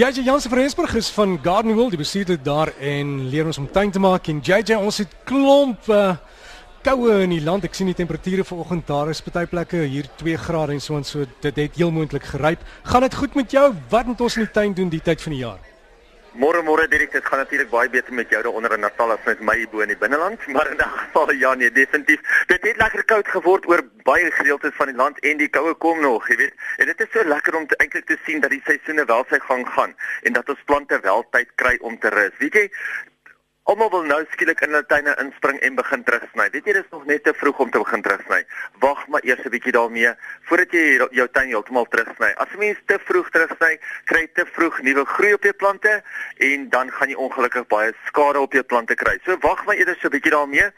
JJ 0.00 0.22
Jansen 0.24 0.50
van 0.50 0.58
Rensburg 0.58 0.94
is 0.94 1.08
van 1.08 1.38
Garden 1.42 1.74
World, 1.74 1.90
die 1.90 1.98
bestuurder 1.98 2.38
daar 2.42 2.70
en 2.80 3.28
leer 3.28 3.44
ons 3.44 3.58
om 3.58 3.66
tuin 3.68 3.90
te 3.92 4.00
maak 4.00 4.30
en 4.32 4.38
JJ 4.40 4.78
ons 4.78 4.96
het 5.02 5.10
klomp 5.28 5.90
uh, 5.92 6.14
koue 6.80 7.18
in 7.26 7.34
die 7.34 7.42
land. 7.44 7.66
Ek 7.68 7.76
sien 7.76 7.90
die 7.90 7.98
temperature 7.98 8.46
vanoggend 8.48 8.88
daar 8.88 9.12
is 9.12 9.20
party 9.20 9.44
plekke 9.50 9.82
hier 9.92 10.08
2 10.22 10.40
grade 10.40 10.72
en 10.72 10.80
so 10.80 10.96
en 10.96 11.04
so 11.04 11.28
dit 11.44 11.60
het 11.66 11.76
heel 11.76 11.92
moontlik 11.92 12.24
geryp. 12.32 12.64
Gaan 12.88 13.04
dit 13.04 13.18
goed 13.20 13.36
met 13.36 13.52
jou? 13.52 13.66
Wat 13.92 14.08
moet 14.08 14.24
ons 14.24 14.40
in 14.40 14.48
die 14.48 14.54
tuin 14.56 14.78
doen 14.80 14.88
die 14.96 15.02
tyd 15.04 15.20
van 15.20 15.36
die 15.36 15.42
jaar? 15.44 15.69
Môre 16.38 16.62
môre 16.62 16.86
direk 16.86 17.10
dit 17.10 17.24
gaan 17.26 17.40
natuurlik 17.42 17.70
baie 17.70 17.88
beter 17.90 18.14
met 18.14 18.30
jou 18.30 18.38
daar 18.42 18.54
onder 18.54 18.72
in 18.76 18.80
Natal 18.80 19.10
as 19.10 19.24
met 19.26 19.40
my 19.42 19.66
bo 19.72 19.80
in 19.82 19.90
die 19.90 19.98
binneland, 19.98 20.38
maar 20.54 20.70
in 20.70 20.78
'n 20.78 20.92
geval 20.98 21.32
ja 21.32 21.54
nee, 21.54 21.72
definitief. 21.72 22.20
Dit 22.46 22.62
het 22.62 22.76
lekker 22.76 23.04
koud 23.04 23.28
geword 23.28 23.66
oor 23.66 23.82
baie 24.04 24.30
gedeeltes 24.30 24.74
van 24.74 24.86
die 24.86 24.96
land 24.96 25.18
en 25.18 25.36
die 25.36 25.48
koue 25.48 25.74
kom 25.74 26.00
nog, 26.00 26.28
jy 26.28 26.36
weet. 26.36 26.54
En 26.76 26.86
dit 26.86 27.00
is 27.00 27.10
so 27.12 27.24
lekker 27.24 27.56
om 27.56 27.66
eintlik 27.66 28.06
te 28.06 28.18
sien 28.24 28.40
dat 28.40 28.50
die 28.50 28.62
seisoene 28.64 29.04
wel 29.04 29.24
sy 29.28 29.38
gang 29.38 29.66
gaan 29.68 29.94
en 30.22 30.32
dat 30.32 30.48
ons 30.48 30.62
plante 30.64 31.00
wel 31.00 31.26
tyd 31.30 31.50
kry 31.54 31.76
om 31.80 31.98
te 31.98 32.08
rus. 32.08 32.38
Weet 32.38 32.54
jy, 32.54 32.70
Almal 33.70 33.90
wil 33.90 34.02
nou 34.02 34.18
skielik 34.32 34.64
in 34.64 34.72
hulle 34.72 34.86
tuine 34.90 35.12
inspring 35.22 35.60
en 35.62 35.76
begin 35.78 36.00
terugsny. 36.02 36.48
Weet 36.50 36.66
jy 36.66 36.72
dis 36.74 36.88
nog 36.90 37.04
net 37.06 37.22
te 37.22 37.30
vroeg 37.38 37.60
om 37.62 37.68
te 37.70 37.78
begin 37.78 38.02
terugsny. 38.02 38.40
Wag 38.82 39.04
maar 39.14 39.22
eers 39.22 39.44
'n 39.46 39.52
bietjie 39.54 39.74
daarmee 39.76 40.10
voordat 40.48 40.72
jy 40.74 40.98
jou 41.18 41.26
tuin 41.28 41.52
heeltemal 41.52 41.86
terugsny. 41.92 42.32
As 42.42 42.50
'n 42.50 42.58
mens 42.58 42.80
te 42.86 42.98
vroeg 43.04 43.30
terugsny, 43.30 43.78
kry 44.10 44.20
jy 44.26 44.30
te 44.34 44.46
vroeg 44.54 44.82
nuwe 44.82 45.04
groei 45.04 45.32
op 45.34 45.42
jou 45.42 45.52
plante 45.52 46.02
en 46.38 46.68
dan 46.68 46.90
gaan 46.90 47.08
jy 47.08 47.14
ongelukkig 47.14 47.66
baie 47.66 47.94
skade 48.06 48.40
op 48.40 48.52
jou 48.52 48.64
plante 48.64 48.94
kry. 48.94 49.20
So 49.24 49.38
wag 49.38 49.64
maar 49.64 49.76
eers 49.76 50.02
'n 50.02 50.10
bietjie 50.10 50.34
daarmee. 50.34 50.70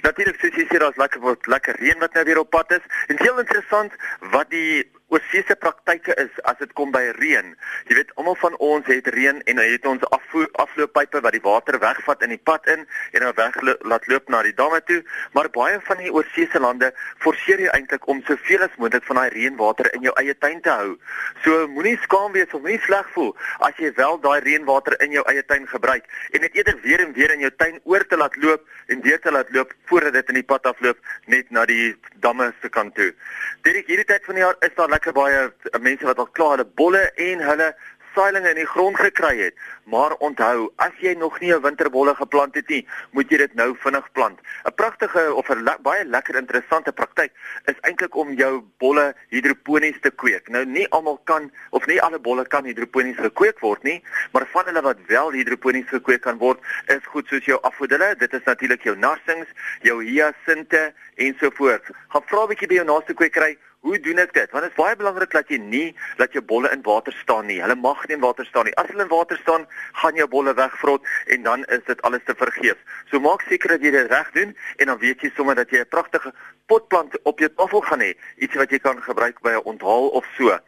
Natuurlik 0.00 0.40
soos 0.40 0.56
jy 0.56 0.64
sê 0.64 0.78
daar's 0.78 0.96
lekker 0.96 1.20
wat 1.20 1.46
lekker 1.46 1.76
reën 1.76 1.98
wat 1.98 2.14
nou 2.14 2.24
weer 2.24 2.38
op 2.38 2.50
pad 2.50 2.72
is. 2.72 2.84
En 3.08 3.16
heel 3.18 3.38
interessant 3.38 3.92
wat 4.20 4.48
die 4.50 4.88
oorsese 5.08 5.56
praktyke 5.56 6.14
is 6.20 6.32
as 6.50 6.58
dit 6.60 6.72
kom 6.76 6.92
by 6.92 7.02
reën. 7.16 7.54
Jy 7.88 7.96
weet, 7.96 8.10
almal 8.20 8.36
van 8.40 8.56
ons 8.64 8.86
het 8.90 9.06
reën 9.14 9.40
en 9.48 9.60
het 9.62 9.86
ons 9.88 10.04
afvoer 10.12 10.48
aflooppype 10.60 11.22
wat 11.24 11.36
die 11.36 11.42
water 11.44 11.78
wegvat 11.80 12.24
in 12.26 12.34
die 12.34 12.40
pad 12.50 12.66
in 12.68 12.84
en 13.16 13.24
dan 13.24 13.36
weg 13.38 13.56
laat 13.88 14.08
loop 14.12 14.28
na 14.28 14.42
die 14.44 14.54
damme 14.58 14.80
toe, 14.90 15.00
maar 15.32 15.48
baie 15.54 15.78
van 15.86 16.02
die 16.02 16.12
oorsese 16.12 16.60
lande 16.60 16.90
forceer 17.24 17.62
jy 17.64 17.72
eintlik 17.76 18.04
om 18.08 18.20
soveel 18.28 18.66
as 18.66 18.76
moontlik 18.76 19.06
van 19.08 19.22
daai 19.22 19.32
reënwater 19.36 19.88
in 19.96 20.04
jou 20.08 20.14
eie 20.20 20.34
tuin 20.44 20.60
te 20.64 20.74
hou. 20.80 20.96
So 21.44 21.66
moenie 21.72 21.96
skaam 22.04 22.36
wees 22.36 22.52
of 22.52 22.64
moenie 22.64 22.82
sleg 22.84 23.08
voel 23.16 23.32
as 23.64 23.80
jy 23.80 23.92
wel 23.96 24.20
daai 24.24 24.40
reënwater 24.44 24.98
in 25.04 25.16
jou 25.16 25.24
eie 25.32 25.44
tuin 25.48 25.66
gebruik 25.72 26.04
en 26.36 26.44
dit 26.44 26.60
eerder 26.60 26.76
weer 26.84 27.04
en 27.06 27.16
weer 27.16 27.32
in 27.34 27.46
jou 27.46 27.52
tuin 27.56 27.80
oor 27.84 28.04
te 28.08 28.20
laat 28.20 28.36
loop 28.44 28.68
en 28.92 29.02
weer 29.04 29.20
te 29.24 29.32
laat 29.32 29.50
loop 29.56 29.72
voordat 29.88 30.20
dit 30.20 30.34
in 30.34 30.40
die 30.42 30.46
pad 30.52 30.68
afloop 30.68 31.00
net 31.32 31.50
na 31.50 31.64
die 31.68 31.94
damme 32.20 32.52
se 32.60 32.68
kant 32.68 32.94
toe. 32.98 33.10
Dit 33.66 33.80
hierdie 33.88 34.06
tyd 34.08 34.24
van 34.28 34.38
die 34.38 34.44
jaar 34.44 34.56
is 34.66 34.74
daar 34.76 34.90
lekker 34.98 35.14
baie 35.14 35.44
eh, 35.46 35.80
mense 35.80 36.06
wat 36.06 36.18
al 36.18 36.34
klaar 36.34 36.56
hulle 36.56 36.66
bolle 36.80 37.04
en 37.30 37.46
hulle 37.46 37.70
saailinge 38.18 38.50
in 38.50 38.58
die 38.58 38.66
grond 38.66 38.96
gekry 38.98 39.36
het. 39.38 39.54
Maar 39.88 40.14
onthou, 40.24 40.68
as 40.82 40.94
jy 41.00 41.14
nog 41.14 41.38
nie 41.40 41.52
'n 41.54 41.62
winterbolle 41.62 42.14
geplant 42.14 42.54
het 42.54 42.68
nie, 42.68 42.86
moet 43.12 43.30
jy 43.30 43.36
dit 43.38 43.54
nou 43.54 43.76
vinnig 43.78 44.12
plant. 44.12 44.40
'n 44.64 44.74
Pragtige 44.74 45.34
of 45.34 45.48
'n 45.50 45.62
le 45.64 45.76
baie 45.82 46.04
lekker 46.04 46.36
interessante 46.36 46.92
praktyk 46.92 47.32
is 47.64 47.78
eintlik 47.80 48.16
om 48.16 48.32
jou 48.32 48.62
bolle 48.78 49.14
hidroponies 49.28 50.00
te 50.00 50.10
kweek. 50.10 50.48
Nou 50.48 50.64
nie 50.64 50.88
almal 50.90 51.20
kan 51.24 51.52
of 51.70 51.86
nie 51.86 52.02
alle 52.02 52.18
bolle 52.18 52.46
kan 52.46 52.64
hidroponies 52.64 53.16
gekweek 53.16 53.60
word 53.60 53.82
nie, 53.82 54.02
maar 54.32 54.46
van 54.46 54.64
hulle 54.64 54.82
wat 54.82 54.98
wel 55.06 55.30
hidroponies 55.32 55.88
gekweek 55.88 56.22
kan 56.22 56.38
word, 56.38 56.58
is 56.86 57.06
goed 57.06 57.28
soos 57.28 57.44
jou 57.44 57.58
afodille. 57.62 58.14
Dit 58.18 58.32
is 58.32 58.44
natuurlik 58.44 58.82
jou 58.82 58.96
narsings, 58.96 59.48
jou 59.82 60.04
hyacinte 60.04 60.92
ensovoorts. 61.14 61.88
Gaan 62.08 62.22
vra 62.26 62.42
'n 62.42 62.48
bietjie 62.48 62.68
by 62.68 62.74
jou 62.74 62.86
naaste 62.86 63.14
kwekery 63.14 63.58
Hoe 63.80 64.00
doen 64.00 64.18
ek 64.18 64.32
dit? 64.34 64.50
Want 64.50 64.64
dit 64.66 64.72
is 64.72 64.78
baie 64.78 64.96
belangrik 64.98 65.30
dat 65.30 65.50
jy 65.52 65.58
nie 65.62 65.94
dat 66.18 66.32
jou 66.34 66.42
bolle 66.44 66.70
in 66.74 66.82
water 66.82 67.14
staan 67.22 67.46
nie. 67.46 67.60
Hulle 67.62 67.76
mag 67.78 68.00
nie 68.06 68.16
in 68.16 68.24
water 68.24 68.46
staan 68.46 68.66
nie. 68.66 68.74
As 68.80 68.90
hulle 68.90 69.06
in 69.06 69.12
water 69.12 69.38
staan, 69.38 69.66
gaan 70.02 70.18
jou 70.18 70.26
bolle 70.28 70.54
wegvrot 70.58 71.06
en 71.34 71.46
dan 71.46 71.64
is 71.76 71.84
dit 71.86 72.02
alles 72.02 72.24
te 72.26 72.34
vergeef. 72.34 72.80
So 73.10 73.22
maak 73.22 73.46
seker 73.46 73.76
dat 73.76 73.86
jy 73.86 73.92
dit 73.94 74.10
reg 74.10 74.32
doen 74.34 74.56
en 74.76 74.92
dan 74.92 74.98
weet 74.98 75.22
jy 75.22 75.30
sommer 75.36 75.54
dat 75.54 75.70
jy 75.70 75.84
'n 75.84 75.92
pragtige 75.94 76.34
potplant 76.66 77.14
op 77.22 77.38
jou 77.38 77.50
tafel 77.54 77.80
gaan 77.80 78.02
hê, 78.02 78.12
iets 78.36 78.54
wat 78.54 78.70
jy 78.70 78.78
kan 78.78 79.02
gebruik 79.02 79.40
by 79.40 79.54
'n 79.54 79.64
onthaal 79.64 80.08
of 80.08 80.26
so. 80.36 80.58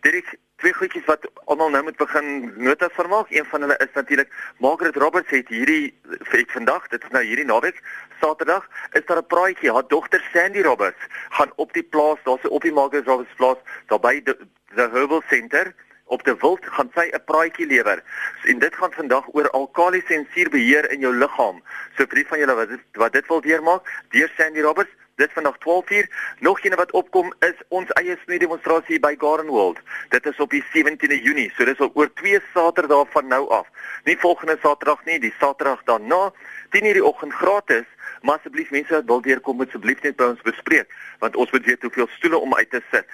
Dit 0.00 0.24
twee 0.60 0.74
goedjies 0.76 1.06
wat 1.08 1.24
almal 1.44 1.72
nou 1.72 1.82
moet 1.86 1.96
begin 1.96 2.52
notas 2.60 2.92
vermaak. 2.92 3.30
Een 3.32 3.46
van 3.48 3.64
hulle 3.64 3.76
is 3.84 3.92
natuurlik 3.94 4.32
Margaret 4.58 4.96
Roberts 4.96 5.30
het 5.30 5.48
hierdie 5.48 5.94
het 6.30 6.52
vandag, 6.52 6.88
dit 6.92 7.04
is 7.04 7.14
nou 7.16 7.24
hierdie 7.24 7.48
naweek, 7.48 7.80
Saterdag, 8.20 8.66
is 8.92 9.04
daar 9.06 9.22
'n 9.22 9.26
praatjie. 9.26 9.72
Haar 9.72 9.88
dogter 9.88 10.22
Sandy 10.32 10.62
Roberts 10.62 11.02
gaan 11.30 11.52
op 11.56 11.72
die 11.72 11.82
plaas, 11.82 12.18
daar's 12.24 12.42
'n 12.42 12.54
op 12.56 12.62
die 12.62 12.72
Margaret 12.72 13.06
Roberts 13.06 13.34
plaas, 13.36 13.56
daar 13.86 14.00
by 14.00 14.20
die 14.20 14.36
the 14.74 14.88
Herbal 14.92 15.22
Center 15.28 15.74
op 16.04 16.24
die 16.24 16.34
wild 16.40 16.66
gaan 16.66 16.90
sy 16.94 17.08
'n 17.12 17.24
praatjie 17.24 17.66
lewer. 17.66 18.02
En 18.44 18.58
dit 18.58 18.74
gaan 18.74 18.92
vandag 18.92 19.24
oor 19.32 19.50
alkalisiese 19.50 20.14
en 20.14 20.26
suurbeheer 20.34 20.90
in 20.90 21.00
jou 21.00 21.14
liggaam. 21.14 21.62
So 21.96 22.06
vir 22.06 22.14
die 22.14 22.26
van 22.26 22.38
julle 22.38 22.54
wat 22.54 22.68
dit 22.68 22.80
wat 22.92 23.12
dit 23.12 23.26
wil 23.26 23.40
deurmaak, 23.40 23.82
deur 24.08 24.30
Sandy 24.36 24.60
Roberts 24.60 24.99
Dit 25.20 25.32
vandag 25.32 25.56
12:00. 25.58 26.08
Nog 26.38 26.64
een 26.64 26.74
wat 26.74 26.90
opkom 26.90 27.34
is 27.38 27.58
ons 27.68 27.90
eie 27.90 28.16
snoei 28.22 28.38
demonstrasie 28.38 29.00
by 29.00 29.14
Garden 29.18 29.46
World. 29.46 29.78
Dit 30.08 30.26
is 30.26 30.40
op 30.40 30.50
die 30.50 30.64
17de 30.72 31.18
Junie, 31.22 31.52
so 31.56 31.64
dis 31.64 31.78
al 31.78 31.90
oor 31.94 32.12
2 32.12 32.40
Saterdae 32.54 33.04
van 33.10 33.26
nou 33.26 33.48
af. 33.48 33.66
Nie 34.04 34.16
volgende 34.18 34.56
Saterdag 34.62 35.04
nie, 35.04 35.18
die 35.20 35.34
Saterdag 35.38 35.82
daarna, 35.84 36.32
10:00 36.70 36.92
die 36.92 37.04
oggend 37.04 37.32
gratis. 37.32 37.84
Maar 38.22 38.36
asseblief 38.36 38.70
mense 38.70 38.94
wat 38.94 39.04
wil 39.04 39.20
deurkom, 39.20 39.56
moet 39.56 39.66
asseblief 39.66 40.00
net 40.02 40.16
by 40.16 40.24
ons 40.24 40.40
bespreek, 40.40 40.94
want 41.18 41.36
ons 41.36 41.50
moet 41.50 41.64
weet 41.64 41.82
hoeveel 41.82 42.08
stoele 42.16 42.38
om 42.38 42.54
uit 42.54 42.70
te 42.70 42.82
sit. 42.90 43.06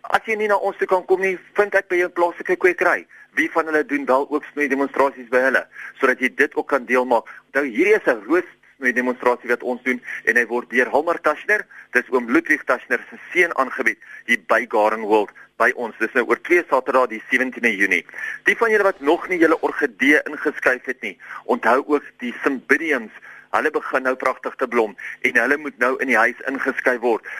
As 0.00 0.24
jy 0.24 0.34
nie 0.34 0.48
na 0.48 0.56
ons 0.56 0.76
toe 0.76 0.86
kan 0.86 1.04
kom 1.04 1.20
nie, 1.20 1.38
vind 1.52 1.74
ek 1.74 1.88
by 1.88 1.96
jou 1.96 2.08
plaaslike 2.08 2.56
kwekery. 2.56 3.06
Wie 3.34 3.50
van 3.50 3.64
hulle 3.64 3.84
doen 3.84 4.04
wel 4.04 4.26
ook 4.30 4.44
snoei 4.44 4.68
demonstrasies 4.68 5.28
by 5.28 5.38
hulle, 5.38 5.66
sodat 6.00 6.20
jy 6.20 6.34
dit 6.34 6.54
ook 6.54 6.68
kan 6.68 6.84
deel 6.84 7.04
maak. 7.04 7.28
Nou 7.52 7.66
hierdie 7.66 8.00
is 8.00 8.06
'n 8.06 8.24
roos 8.24 8.48
met 8.84 8.96
demonstrasie 8.96 9.50
wat 9.50 9.64
ons 9.64 9.82
doen 9.86 10.00
en 10.28 10.38
hy 10.38 10.44
word 10.50 10.70
deur 10.72 10.90
Halmar 10.92 11.20
Tashner, 11.24 11.64
dis 11.96 12.10
oom 12.12 12.28
Ludwig 12.32 12.64
Tashner 12.68 13.02
se 13.08 13.18
seun 13.32 13.54
aangebied 13.60 14.00
hier 14.28 14.42
by 14.50 14.62
Garden 14.70 15.06
World 15.08 15.32
by 15.60 15.70
ons. 15.80 15.96
Dis 16.00 16.12
nou 16.16 16.26
oor 16.28 16.40
2 16.48 16.66
Saterdae 16.70 17.12
die 17.14 17.22
17de 17.30 17.72
Junie. 17.72 18.02
Die 18.48 18.56
van 18.58 18.72
julle 18.74 18.88
wat 18.88 19.00
nog 19.00 19.28
nie 19.30 19.40
julle 19.42 19.58
orgidee 19.66 20.20
ingeskryf 20.28 20.86
het 20.90 21.00
nie, 21.06 21.16
onthou 21.50 21.80
ook 21.96 22.06
die 22.22 22.34
cymbidiums. 22.42 23.14
Hulle 23.54 23.70
begin 23.70 24.02
nou 24.08 24.16
pragtig 24.18 24.56
te 24.58 24.68
blom 24.68 24.96
en 25.22 25.42
hulle 25.44 25.58
moet 25.62 25.76
nou 25.78 25.94
in 26.02 26.10
die 26.10 26.18
huis 26.18 26.40
ingeskryf 26.50 27.02
word 27.04 27.34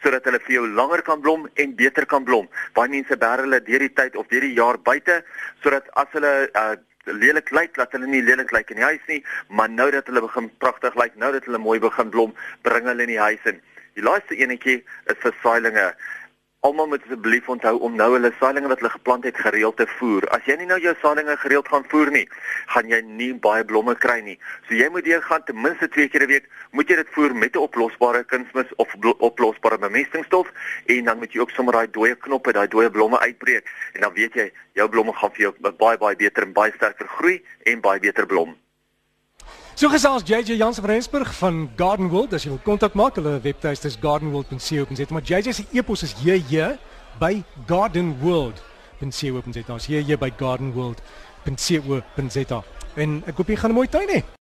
sodat 0.00 0.24
hulle 0.24 0.40
vir 0.46 0.54
jou 0.54 0.62
langer 0.72 1.02
kan 1.04 1.20
blom 1.20 1.42
en 1.60 1.74
beter 1.76 2.06
kan 2.08 2.24
blom. 2.24 2.46
Baie 2.72 2.88
mense 2.88 3.16
bær 3.20 3.42
hulle 3.44 3.60
deur 3.66 3.82
die 3.84 3.92
tyd 3.92 4.14
of 4.16 4.30
deur 4.32 4.46
die 4.46 4.56
jaar 4.56 4.78
buite 4.80 5.20
sodat 5.60 5.90
as 6.00 6.08
hulle 6.16 6.32
uh, 6.56 6.72
lelik 7.04 7.50
lyk, 7.50 7.76
laat 7.76 7.92
hulle 7.96 8.06
nie 8.06 8.22
lelik 8.22 8.52
lyk 8.52 8.70
in 8.70 8.80
die 8.80 8.84
huis 8.86 9.04
nie, 9.08 9.20
maar 9.48 9.70
nou 9.70 9.90
dat 9.90 10.06
hulle 10.10 10.22
begin 10.26 10.50
pragtig 10.62 10.96
lyk, 11.00 11.16
nou 11.16 11.32
dat 11.32 11.44
hulle 11.48 11.58
mooi 11.58 11.78
begin 11.80 12.10
blom, 12.10 12.34
bring 12.62 12.88
hulle 12.88 13.06
in 13.06 13.14
die 13.14 13.20
huis 13.20 13.44
in. 13.48 13.60
Die 13.98 14.04
laaste 14.06 14.36
enetjie 14.38 14.80
is 15.10 15.18
vir 15.22 15.34
saailinge. 15.42 15.86
Almal 16.60 16.90
moet 16.92 17.04
asseblief 17.06 17.46
onthou 17.48 17.78
om 17.86 17.94
nou 17.96 18.06
hulle 18.12 18.28
saailinge 18.36 18.68
wat 18.68 18.82
hulle 18.82 18.92
geplant 18.92 19.24
het 19.24 19.38
gereeld 19.40 19.78
te 19.80 19.86
voer. 19.94 20.26
As 20.36 20.44
jy 20.44 20.58
nie 20.60 20.66
nou 20.68 20.76
jou 20.84 20.92
saailinge 21.00 21.32
gereeld 21.40 21.70
gaan 21.72 21.86
voer 21.88 22.12
nie, 22.12 22.26
gaan 22.74 22.92
jy 22.92 22.98
nie 23.06 23.28
baie 23.46 23.64
blomme 23.64 23.94
kry 24.02 24.18
nie. 24.26 24.36
So 24.68 24.76
jy 24.76 24.90
moet 24.92 25.08
deur 25.08 25.24
gaan 25.24 25.46
ten 25.48 25.56
minste 25.56 25.88
2 25.96 26.12
keer 26.12 26.26
'n 26.26 26.32
week, 26.34 26.52
moet 26.76 26.92
jy 26.92 27.00
dit 27.00 27.14
voer 27.16 27.34
met 27.34 27.56
'n 27.56 27.64
oplosbare 27.64 28.24
kunsmis 28.24 28.76
of 28.76 28.92
oplosbare 29.30 29.78
bemestingsstof 29.78 30.52
en 30.86 31.04
dan 31.04 31.18
moet 31.18 31.32
jy 31.32 31.40
ook 31.40 31.56
sommer 31.56 31.72
daai 31.72 31.90
dooie 31.90 32.14
knoppe, 32.14 32.52
daai 32.52 32.68
dooie 32.68 32.90
blomme 32.90 33.18
uitbreek 33.18 33.64
en 33.94 34.00
dan 34.00 34.12
weet 34.12 34.34
jy 34.34 34.52
jou 34.74 34.88
blomme 34.88 35.12
gaan 35.12 35.32
vir 35.32 35.42
jou 35.48 35.72
baie 35.72 35.96
baie 35.96 36.16
beter 36.16 36.42
en 36.42 36.52
baie 36.52 36.72
sterker 36.76 37.08
groei 37.08 37.42
en 37.64 37.80
baie 37.80 38.00
beter 38.00 38.26
blom. 38.26 38.56
So 39.80 39.88
gesels 39.88 40.20
JJ 40.28 40.60
Jansen 40.60 40.82
van 40.82 40.92
Rensburg 40.92 41.34
van 41.34 41.70
Garden 41.76 42.08
World. 42.08 42.34
As 42.36 42.44
jy 42.44 42.50
wil 42.52 42.60
kontak 42.60 42.92
maak, 42.92 43.16
hulle 43.16 43.40
webtuiste 43.40 43.88
is 43.88 43.96
gardenworld.co.za. 43.96 45.08
Maar 45.08 45.24
JJ 45.24 45.56
se 45.56 45.64
e-pos 45.72 46.04
is 46.04 46.12
JJ 46.20 46.76
by 47.16 47.40
gardenworld.co.za. 47.64 49.80
Hier 49.86 50.20
by 50.20 50.28
gardenworld.co.za. 50.36 52.60
En 53.00 53.24
ek 53.24 53.40
hoop 53.40 53.48
jy 53.48 53.56
gaan 53.56 53.72
'n 53.72 53.80
mooi 53.80 53.88
tuin 53.88 54.04
hê. 54.12 54.20